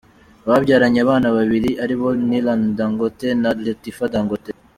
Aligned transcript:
Babyaranye 0.47 0.99
abana 1.05 1.27
babiri 1.37 1.69
aribo 1.83 2.07
Nillan 2.29 2.61
Dangote 2.77 3.27
na 3.41 3.49
Latifa 3.65 4.05
Dangote. 4.13 4.51